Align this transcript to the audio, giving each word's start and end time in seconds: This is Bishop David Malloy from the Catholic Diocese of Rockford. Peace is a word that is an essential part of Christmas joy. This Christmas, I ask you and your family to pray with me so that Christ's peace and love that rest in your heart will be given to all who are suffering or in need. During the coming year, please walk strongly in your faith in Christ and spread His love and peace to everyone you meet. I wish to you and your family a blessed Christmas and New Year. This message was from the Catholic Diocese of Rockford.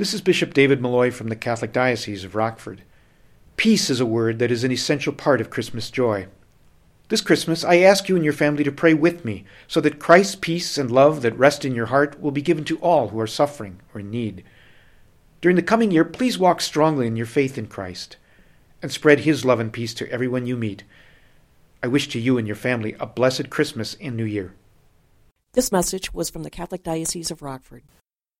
This 0.00 0.14
is 0.14 0.22
Bishop 0.22 0.54
David 0.54 0.80
Malloy 0.80 1.10
from 1.10 1.28
the 1.28 1.36
Catholic 1.36 1.74
Diocese 1.74 2.24
of 2.24 2.34
Rockford. 2.34 2.84
Peace 3.58 3.90
is 3.90 4.00
a 4.00 4.06
word 4.06 4.38
that 4.38 4.50
is 4.50 4.64
an 4.64 4.72
essential 4.72 5.12
part 5.12 5.42
of 5.42 5.50
Christmas 5.50 5.90
joy. 5.90 6.26
This 7.10 7.20
Christmas, 7.20 7.64
I 7.64 7.80
ask 7.80 8.08
you 8.08 8.16
and 8.16 8.24
your 8.24 8.32
family 8.32 8.64
to 8.64 8.72
pray 8.72 8.94
with 8.94 9.26
me 9.26 9.44
so 9.68 9.78
that 9.82 9.98
Christ's 9.98 10.36
peace 10.36 10.78
and 10.78 10.90
love 10.90 11.20
that 11.20 11.38
rest 11.38 11.66
in 11.66 11.74
your 11.74 11.84
heart 11.84 12.18
will 12.18 12.30
be 12.30 12.40
given 12.40 12.64
to 12.64 12.78
all 12.78 13.08
who 13.08 13.20
are 13.20 13.26
suffering 13.26 13.78
or 13.92 14.00
in 14.00 14.10
need. 14.10 14.42
During 15.42 15.56
the 15.56 15.62
coming 15.62 15.90
year, 15.90 16.06
please 16.06 16.38
walk 16.38 16.62
strongly 16.62 17.06
in 17.06 17.16
your 17.16 17.26
faith 17.26 17.58
in 17.58 17.66
Christ 17.66 18.16
and 18.80 18.90
spread 18.90 19.20
His 19.20 19.44
love 19.44 19.60
and 19.60 19.70
peace 19.70 19.92
to 19.92 20.10
everyone 20.10 20.46
you 20.46 20.56
meet. 20.56 20.82
I 21.82 21.88
wish 21.88 22.08
to 22.08 22.18
you 22.18 22.38
and 22.38 22.46
your 22.46 22.56
family 22.56 22.96
a 22.98 23.04
blessed 23.04 23.50
Christmas 23.50 23.98
and 24.00 24.16
New 24.16 24.24
Year. 24.24 24.54
This 25.52 25.70
message 25.70 26.14
was 26.14 26.30
from 26.30 26.42
the 26.42 26.48
Catholic 26.48 26.82
Diocese 26.82 27.30
of 27.30 27.42
Rockford. 27.42 27.82